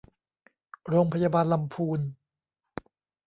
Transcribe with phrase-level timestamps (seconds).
[0.87, 1.99] โรงพยาบาลลำพูน